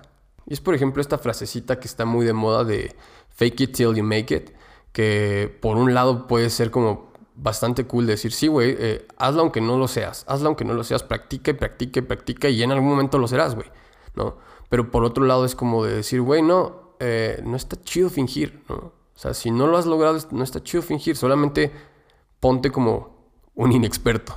Y 0.47 0.53
es 0.53 0.61
por 0.61 0.75
ejemplo 0.75 1.01
esta 1.01 1.17
frasecita 1.17 1.79
que 1.79 1.87
está 1.87 2.05
muy 2.05 2.25
de 2.25 2.33
moda 2.33 2.63
de 2.63 2.95
fake 3.29 3.61
it 3.61 3.75
till 3.75 3.93
you 3.95 4.03
make 4.03 4.33
it, 4.33 4.51
que 4.91 5.57
por 5.61 5.77
un 5.77 5.93
lado 5.93 6.27
puede 6.27 6.49
ser 6.49 6.71
como 6.71 7.11
bastante 7.35 7.85
cool 7.85 8.05
decir, 8.05 8.31
sí, 8.31 8.47
güey, 8.47 8.75
eh, 8.79 9.07
hazlo 9.17 9.41
aunque 9.41 9.61
no 9.61 9.77
lo 9.77 9.87
seas, 9.87 10.23
hazlo 10.27 10.47
aunque 10.47 10.65
no 10.65 10.73
lo 10.73 10.83
seas, 10.83 11.03
practica 11.03 11.51
y 11.51 11.53
practica 11.53 11.99
y 11.99 12.03
practica 12.03 12.49
y 12.49 12.63
en 12.63 12.71
algún 12.71 12.89
momento 12.89 13.17
lo 13.17 13.27
serás, 13.27 13.55
güey, 13.55 13.67
¿no? 14.15 14.37
Pero 14.69 14.89
por 14.91 15.03
otro 15.03 15.25
lado 15.25 15.45
es 15.45 15.55
como 15.55 15.83
de 15.83 15.95
decir, 15.95 16.21
güey, 16.21 16.41
no, 16.41 16.95
eh, 16.99 17.41
no 17.43 17.57
está 17.57 17.81
chido 17.81 18.09
fingir, 18.09 18.63
¿no? 18.69 18.75
O 18.75 19.17
sea, 19.17 19.33
si 19.33 19.51
no 19.51 19.67
lo 19.67 19.77
has 19.77 19.85
logrado, 19.85 20.17
no 20.31 20.43
está 20.43 20.63
chido 20.63 20.81
fingir, 20.81 21.15
solamente 21.15 21.71
ponte 22.39 22.71
como 22.71 23.15
un 23.53 23.71
inexperto. 23.71 24.35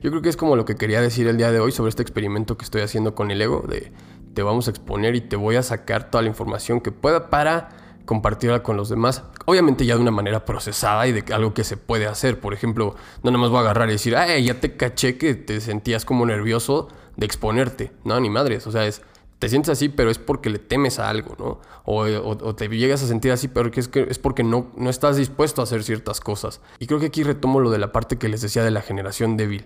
Yo 0.00 0.10
creo 0.10 0.20
que 0.20 0.28
es 0.28 0.36
como 0.36 0.54
lo 0.54 0.66
que 0.66 0.76
quería 0.76 1.00
decir 1.00 1.26
el 1.26 1.38
día 1.38 1.50
de 1.50 1.60
hoy 1.60 1.72
sobre 1.72 1.88
este 1.88 2.02
experimento 2.02 2.58
que 2.58 2.64
estoy 2.64 2.82
haciendo 2.82 3.14
con 3.14 3.30
el 3.30 3.40
ego, 3.40 3.64
de 3.66 3.90
te 4.34 4.42
vamos 4.42 4.66
a 4.66 4.70
exponer 4.70 5.14
y 5.14 5.20
te 5.20 5.36
voy 5.36 5.56
a 5.56 5.62
sacar 5.62 6.10
toda 6.10 6.22
la 6.22 6.28
información 6.28 6.80
que 6.80 6.92
pueda 6.92 7.30
para 7.30 7.70
compartirla 8.04 8.62
con 8.62 8.76
los 8.76 8.88
demás. 8.88 9.22
Obviamente 9.46 9.86
ya 9.86 9.94
de 9.94 10.02
una 10.02 10.10
manera 10.10 10.44
procesada 10.44 11.06
y 11.06 11.12
de 11.12 11.32
algo 11.32 11.54
que 11.54 11.64
se 11.64 11.76
puede 11.76 12.06
hacer. 12.06 12.40
Por 12.40 12.52
ejemplo, 12.52 12.94
no 13.22 13.30
nada 13.30 13.40
más 13.40 13.50
voy 13.50 13.58
a 13.58 13.62
agarrar 13.62 13.88
y 13.88 13.92
decir, 13.92 14.16
ay, 14.16 14.44
ya 14.44 14.60
te 14.60 14.76
caché 14.76 15.16
que 15.16 15.34
te 15.34 15.60
sentías 15.60 16.04
como 16.04 16.26
nervioso 16.26 16.88
de 17.16 17.26
exponerte. 17.26 17.92
No, 18.04 18.20
ni 18.20 18.28
madres. 18.28 18.66
O 18.66 18.72
sea, 18.72 18.86
es, 18.86 19.02
te 19.38 19.48
sientes 19.48 19.70
así, 19.70 19.88
pero 19.88 20.10
es 20.10 20.18
porque 20.18 20.50
le 20.50 20.58
temes 20.58 20.98
a 20.98 21.08
algo, 21.08 21.36
¿no? 21.38 21.60
O, 21.84 22.54
te 22.54 22.68
llegas 22.68 23.02
a 23.02 23.06
sentir 23.06 23.32
así, 23.32 23.48
pero 23.48 23.70
es, 23.74 23.88
que 23.88 24.06
es 24.08 24.18
porque 24.18 24.42
no, 24.42 24.70
no 24.76 24.90
estás 24.90 25.16
dispuesto 25.16 25.60
a 25.60 25.64
hacer 25.64 25.82
ciertas 25.82 26.20
cosas. 26.20 26.60
Y 26.78 26.86
creo 26.86 27.00
que 27.00 27.06
aquí 27.06 27.22
retomo 27.22 27.60
lo 27.60 27.70
de 27.70 27.78
la 27.78 27.92
parte 27.92 28.18
que 28.18 28.28
les 28.28 28.40
decía 28.40 28.64
de 28.64 28.70
la 28.70 28.82
generación 28.82 29.36
débil. 29.36 29.64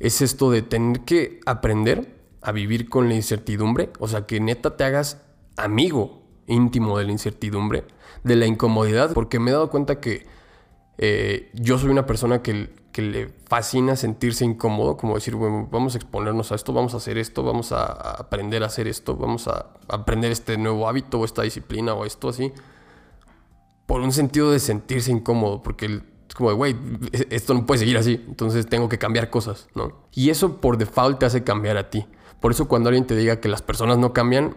Es 0.00 0.22
esto 0.22 0.50
de 0.50 0.62
tener 0.62 1.00
que 1.00 1.40
aprender 1.46 2.21
a 2.42 2.52
vivir 2.52 2.88
con 2.88 3.08
la 3.08 3.14
incertidumbre, 3.14 3.90
o 3.98 4.08
sea, 4.08 4.26
que 4.26 4.40
neta 4.40 4.76
te 4.76 4.84
hagas 4.84 5.22
amigo 5.56 6.22
íntimo 6.46 6.98
de 6.98 7.04
la 7.04 7.12
incertidumbre, 7.12 7.84
de 8.24 8.36
la 8.36 8.46
incomodidad, 8.46 9.12
porque 9.14 9.38
me 9.38 9.50
he 9.50 9.54
dado 9.54 9.70
cuenta 9.70 10.00
que 10.00 10.26
eh, 10.98 11.50
yo 11.54 11.78
soy 11.78 11.90
una 11.90 12.04
persona 12.04 12.42
que, 12.42 12.74
que, 12.92 13.02
le 13.02 13.28
fascina 13.46 13.96
sentirse 13.96 14.44
incómodo, 14.44 14.96
como 14.96 15.14
decir, 15.14 15.34
bueno, 15.34 15.68
vamos 15.70 15.94
a 15.94 15.98
exponernos 15.98 16.52
a 16.52 16.56
esto, 16.56 16.72
vamos 16.72 16.94
a 16.94 16.98
hacer 16.98 17.16
esto, 17.16 17.42
vamos 17.42 17.72
a, 17.72 17.84
aprender 17.84 18.62
a 18.62 18.66
hacer 18.66 18.88
esto, 18.88 19.16
vamos 19.16 19.48
a 19.48 19.72
aprender 19.88 20.32
este 20.32 20.58
nuevo 20.58 20.88
hábito 20.88 21.20
o 21.20 21.24
esta 21.24 21.42
disciplina 21.42 21.94
o 21.94 22.04
esto 22.04 22.28
así, 22.28 22.52
por 23.86 24.00
un 24.00 24.12
sentido 24.12 24.50
de 24.50 24.58
sentirse 24.58 25.10
incómodo, 25.10 25.62
porque 25.62 26.02
es 26.28 26.34
como 26.34 26.52
güey, 26.54 26.76
esto 27.30 27.54
no 27.54 27.66
puede 27.66 27.80
seguir 27.80 27.96
así, 27.98 28.24
entonces 28.26 28.66
tengo 28.66 28.88
que 28.88 28.98
cambiar 28.98 29.30
cosas, 29.30 29.68
¿no? 29.74 30.06
Y 30.12 30.30
eso 30.30 30.60
por 30.60 30.76
default 30.76 31.18
te 31.18 31.26
hace 31.26 31.44
cambiar 31.44 31.76
a 31.76 31.90
ti. 31.90 32.06
Por 32.40 32.52
eso 32.52 32.68
cuando 32.68 32.88
alguien 32.88 33.06
te 33.06 33.16
diga 33.16 33.40
que 33.40 33.48
las 33.48 33.62
personas 33.62 33.98
no 33.98 34.12
cambian, 34.12 34.54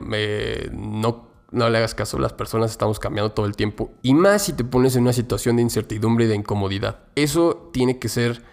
no, 0.72 1.27
no 1.51 1.70
le 1.70 1.77
hagas 1.77 1.96
caso, 1.96 2.20
las 2.20 2.34
personas 2.34 2.72
estamos 2.72 3.00
cambiando 3.00 3.32
todo 3.32 3.46
el 3.46 3.55
tiempo. 3.55 3.91
Y 4.01 4.13
más 4.13 4.44
si 4.44 4.53
te 4.53 4.63
pones 4.63 4.96
en 4.96 5.03
una 5.03 5.13
situación 5.13 5.55
de 5.55 5.62
incertidumbre 5.62 6.25
y 6.25 6.27
de 6.27 6.36
incomodidad. 6.36 7.00
Eso 7.15 7.70
tiene 7.72 8.00
que 8.00 8.10
ser 8.10 8.44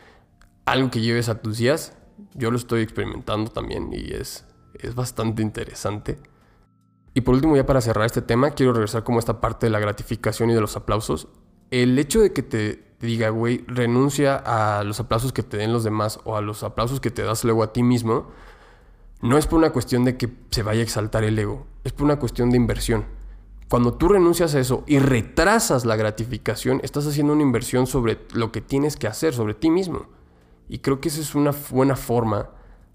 algo 0.65 0.91
que 0.91 1.01
lleves 1.01 1.29
a 1.29 1.41
tus 1.41 1.59
días. 1.59 1.95
Yo 2.35 2.51
lo 2.51 2.57
estoy 2.57 2.83
experimentando 2.83 3.51
también 3.51 3.91
y 3.93 4.13
es, 4.13 4.45
es 4.75 4.95
bastante 4.95 5.43
interesante. 5.43 6.19
Y 7.15 7.23
por 7.23 7.35
último, 7.35 7.57
ya 7.57 7.67
para 7.67 7.81
cerrar 7.81 8.07
este 8.07 8.23
tema, 8.23 8.51
quiero 8.51 8.73
regresar 8.73 9.05
como 9.05 9.19
esta 9.19 9.41
parte 9.41 9.67
de 9.67 9.71
la 9.71 9.81
gratificación 9.81 10.51
y 10.51 10.55
de 10.55 10.61
los 10.61 10.77
aplausos. 10.77 11.29
El 11.71 11.99
hecho 11.99 12.21
de 12.21 12.33
que 12.33 12.43
te 12.43 12.93
diga, 13.01 13.31
güey, 13.31 13.65
renuncia 13.67 14.37
a 14.37 14.85
los 14.85 15.01
aplausos 15.01 15.33
que 15.33 15.43
te 15.43 15.57
den 15.57 15.73
los 15.73 15.85
demás 15.85 16.21
o 16.25 16.37
a 16.37 16.41
los 16.41 16.63
aplausos 16.63 17.01
que 17.01 17.11
te 17.11 17.23
das 17.23 17.45
luego 17.45 17.63
a 17.63 17.73
ti 17.73 17.83
mismo, 17.83 18.29
no 19.23 19.39
es 19.39 19.47
por 19.47 19.59
una 19.59 19.71
cuestión 19.71 20.05
de 20.05 20.17
que 20.17 20.29
se 20.51 20.63
vaya 20.63 20.81
a 20.81 20.85
exaltar 20.85 21.25
el 21.25 21.39
ego, 21.39 21.67
es 21.85 21.93
por 21.93 22.05
una 22.05 22.19
cuestión 22.19 22.51
de 22.51 22.57
inversión. 22.57 23.07
Cuando 23.69 23.95
tú 23.95 24.09
renuncias 24.09 24.55
a 24.55 24.61
eso 24.61 24.85
y 24.87 24.99
retrasas 24.99 25.87
la 25.87 25.97
gratificación, 25.97 26.81
estás 26.83 27.07
haciendo 27.07 27.33
una 27.33 27.43
inversión 27.43 27.87
sobre 27.87 28.19
lo 28.35 28.53
que 28.53 28.61
tienes 28.61 28.97
que 28.97 29.07
hacer, 29.07 29.33
sobre 29.33 29.55
ti 29.55 29.71
mismo. 29.71 30.09
Y 30.69 30.79
creo 30.79 31.01
que 31.01 31.09
esa 31.09 31.21
es 31.21 31.35
una 31.35 31.53
buena 31.71 31.97
forma 31.97 32.51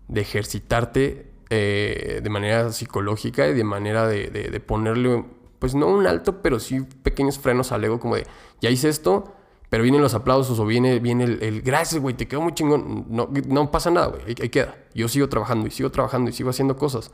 de 0.07 0.21
ejercitarte 0.21 1.31
eh, 1.49 2.19
de 2.21 2.29
manera 2.29 2.71
psicológica 2.71 3.47
y 3.47 3.53
de 3.53 3.63
manera 3.63 4.07
de, 4.07 4.29
de 4.29 4.59
ponerle, 4.59 5.25
pues 5.59 5.73
no 5.73 5.87
un 5.87 6.05
alto, 6.05 6.41
pero 6.41 6.59
sí 6.59 6.81
pequeños 6.81 7.39
frenos 7.39 7.71
al 7.71 7.83
ego, 7.83 7.99
como 7.99 8.17
de, 8.17 8.27
ya 8.61 8.69
hice 8.69 8.89
esto, 8.89 9.33
pero 9.69 9.83
vienen 9.83 10.01
los 10.01 10.13
aplausos 10.13 10.59
o 10.59 10.65
viene, 10.65 10.99
viene 10.99 11.25
el, 11.25 11.61
gracias, 11.61 12.01
güey, 12.01 12.15
te 12.15 12.27
quedó 12.27 12.41
muy 12.41 12.53
chingón. 12.53 13.05
No, 13.09 13.29
no 13.47 13.71
pasa 13.71 13.91
nada, 13.91 14.07
güey, 14.07 14.35
ahí, 14.41 14.49
queda. 14.49 14.75
Yo 14.93 15.07
sigo 15.09 15.27
trabajando 15.27 15.67
y 15.67 15.71
sigo 15.71 15.91
trabajando 15.91 16.29
y 16.29 16.33
sigo 16.33 16.49
haciendo 16.49 16.77
cosas. 16.77 17.11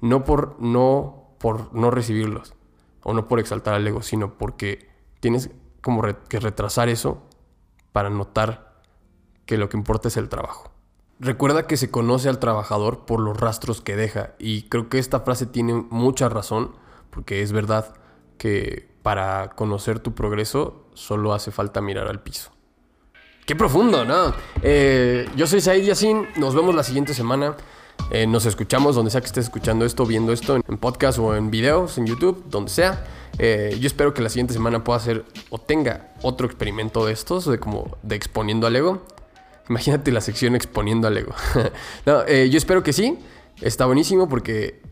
No 0.00 0.24
por 0.24 0.56
no, 0.60 1.36
por 1.38 1.72
no 1.72 1.90
recibirlos 1.90 2.54
o 3.04 3.14
no 3.14 3.28
por 3.28 3.38
exaltar 3.38 3.74
al 3.74 3.86
ego, 3.86 4.02
sino 4.02 4.36
porque 4.38 4.88
tienes 5.20 5.50
como 5.80 6.02
que 6.28 6.40
retrasar 6.40 6.88
eso 6.88 7.22
para 7.92 8.10
notar 8.10 8.80
que 9.46 9.56
lo 9.56 9.68
que 9.68 9.76
importa 9.76 10.08
es 10.08 10.16
el 10.16 10.28
trabajo. 10.28 10.70
Recuerda 11.20 11.68
que 11.68 11.76
se 11.76 11.90
conoce 11.90 12.28
al 12.28 12.40
trabajador 12.40 13.04
por 13.04 13.20
los 13.20 13.38
rastros 13.38 13.80
que 13.80 13.94
deja 13.94 14.34
y 14.40 14.62
creo 14.64 14.88
que 14.88 14.98
esta 14.98 15.20
frase 15.20 15.46
tiene 15.46 15.74
mucha 15.90 16.28
razón 16.28 16.74
porque 17.10 17.42
es 17.42 17.52
verdad 17.52 17.94
que 18.38 18.88
para 19.02 19.50
conocer 19.50 20.00
tu 20.00 20.14
progreso 20.14 20.81
solo 20.94 21.34
hace 21.34 21.50
falta 21.50 21.80
mirar 21.80 22.06
al 22.08 22.20
piso. 22.20 22.50
Qué 23.46 23.56
profundo, 23.56 24.04
¿no? 24.04 24.32
Eh, 24.62 25.28
yo 25.34 25.48
soy 25.48 25.60
Said 25.60 25.82
Yassin, 25.82 26.28
nos 26.36 26.54
vemos 26.54 26.74
la 26.74 26.84
siguiente 26.84 27.12
semana. 27.12 27.56
Eh, 28.10 28.26
nos 28.26 28.46
escuchamos 28.46 28.94
donde 28.94 29.10
sea 29.10 29.20
que 29.20 29.26
estés 29.26 29.46
escuchando 29.46 29.84
esto, 29.84 30.06
viendo 30.06 30.32
esto 30.32 30.56
en 30.56 30.78
podcast 30.78 31.18
o 31.18 31.34
en 31.34 31.50
videos, 31.50 31.98
en 31.98 32.06
YouTube, 32.06 32.44
donde 32.48 32.70
sea. 32.70 33.04
Eh, 33.38 33.76
yo 33.80 33.88
espero 33.88 34.14
que 34.14 34.22
la 34.22 34.28
siguiente 34.28 34.52
semana 34.52 34.84
pueda 34.84 34.98
hacer 34.98 35.24
o 35.50 35.58
tenga 35.58 36.12
otro 36.22 36.46
experimento 36.46 37.04
de 37.04 37.12
estos, 37.12 37.46
de 37.46 37.58
como 37.58 37.96
de 38.02 38.14
exponiendo 38.14 38.68
al 38.68 38.76
ego. 38.76 39.02
Imagínate 39.68 40.12
la 40.12 40.20
sección 40.20 40.54
exponiendo 40.54 41.08
al 41.08 41.16
ego. 41.16 41.34
yo 42.06 42.58
espero 42.58 42.84
que 42.84 42.92
sí. 42.92 43.18
Está 43.60 43.86
buenísimo 43.86 44.28
porque 44.28 44.82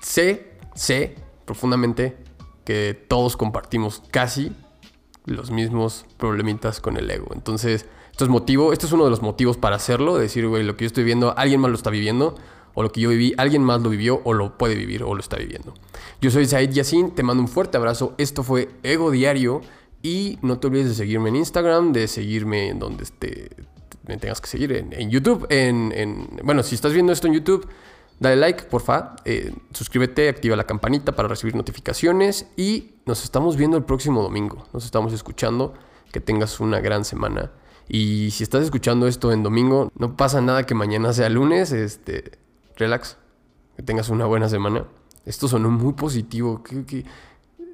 sé, 0.00 0.58
sé 0.74 1.16
profundamente 1.44 2.16
que 2.64 2.94
todos 3.08 3.36
compartimos 3.36 4.02
casi 4.10 4.52
los 5.26 5.50
mismos 5.50 6.06
problemitas 6.16 6.80
con 6.80 6.96
el 6.96 7.10
ego. 7.10 7.28
Entonces, 7.32 7.86
esto 8.10 8.24
es 8.24 8.30
motivo, 8.30 8.72
este 8.72 8.86
es 8.86 8.92
uno 8.92 9.04
de 9.04 9.10
los 9.10 9.22
motivos 9.22 9.56
para 9.56 9.76
hacerlo, 9.76 10.16
decir, 10.16 10.46
güey, 10.46 10.62
lo 10.62 10.76
que 10.76 10.84
yo 10.84 10.86
estoy 10.86 11.04
viendo, 11.04 11.36
alguien 11.36 11.60
más 11.60 11.70
lo 11.70 11.76
está 11.76 11.90
viviendo, 11.90 12.34
o 12.74 12.82
lo 12.82 12.92
que 12.92 13.00
yo 13.00 13.10
viví, 13.10 13.34
alguien 13.36 13.62
más 13.62 13.80
lo 13.82 13.90
vivió, 13.90 14.20
o 14.24 14.32
lo 14.32 14.56
puede 14.56 14.74
vivir, 14.74 15.02
o 15.02 15.14
lo 15.14 15.20
está 15.20 15.36
viviendo. 15.36 15.74
Yo 16.20 16.30
soy 16.30 16.46
Said 16.46 16.70
Yassin, 16.70 17.12
te 17.12 17.22
mando 17.22 17.42
un 17.42 17.48
fuerte 17.48 17.76
abrazo, 17.76 18.14
esto 18.18 18.42
fue 18.42 18.68
Ego 18.82 19.10
Diario, 19.10 19.60
y 20.02 20.38
no 20.42 20.58
te 20.58 20.68
olvides 20.68 20.88
de 20.88 20.94
seguirme 20.94 21.28
en 21.28 21.36
Instagram, 21.36 21.92
de 21.92 22.08
seguirme 22.08 22.68
en 22.68 22.78
donde 22.78 23.04
esté, 23.04 23.50
me 24.06 24.16
tengas 24.16 24.40
que 24.40 24.48
seguir, 24.48 24.72
en, 24.72 25.10
YouTube, 25.10 25.46
en, 25.50 25.92
en, 25.94 26.40
bueno, 26.42 26.62
si 26.62 26.74
estás 26.74 26.92
viendo 26.92 27.12
esto 27.12 27.26
en 27.26 27.34
YouTube, 27.34 27.66
Dale 28.20 28.36
like, 28.36 28.64
porfa. 28.64 29.16
Eh, 29.24 29.52
suscríbete, 29.72 30.28
activa 30.28 30.54
la 30.54 30.64
campanita 30.64 31.12
para 31.16 31.26
recibir 31.26 31.56
notificaciones. 31.56 32.46
Y 32.56 32.92
nos 33.06 33.24
estamos 33.24 33.56
viendo 33.56 33.78
el 33.78 33.84
próximo 33.84 34.22
domingo. 34.22 34.66
Nos 34.72 34.84
estamos 34.84 35.12
escuchando. 35.12 35.74
Que 36.12 36.20
tengas 36.20 36.60
una 36.60 36.80
gran 36.80 37.04
semana. 37.04 37.50
Y 37.88 38.30
si 38.32 38.42
estás 38.42 38.64
escuchando 38.64 39.06
esto 39.06 39.32
en 39.32 39.42
domingo, 39.42 39.90
no 39.96 40.16
pasa 40.16 40.40
nada 40.40 40.66
que 40.66 40.74
mañana 40.74 41.12
sea 41.14 41.30
lunes. 41.30 41.72
Este, 41.72 42.38
relax. 42.76 43.16
Que 43.76 43.82
tengas 43.82 44.10
una 44.10 44.26
buena 44.26 44.50
semana. 44.50 44.84
Esto 45.24 45.48
sonó 45.48 45.70
muy 45.70 45.94
positivo. 45.94 46.62
Que, 46.62 47.06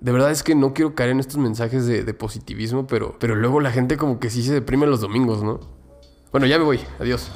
de 0.01 0.13
verdad 0.13 0.31
es 0.31 0.45
que 0.45 0.55
no 0.55 0.75
quiero 0.75 0.95
caer 0.95 1.11
en 1.11 1.19
estos 1.21 1.39
mensajes 1.39 1.87
de, 1.87 2.05
de, 2.05 2.15
positivismo, 2.15 2.87
pero, 2.87 3.17
pero 3.19 3.35
luego 3.35 3.61
la 3.61 3.73
gente 3.73 3.97
como 3.97 4.21
que 4.21 4.31
sí 4.31 4.43
se 4.43 4.53
deprime 4.53 4.87
los 4.87 5.01
domingos, 5.01 5.43
¿no? 5.43 5.59
Bueno, 6.31 6.47
ya 6.47 6.59
me 6.59 6.65
voy. 6.65 6.81
Adiós. 7.01 7.33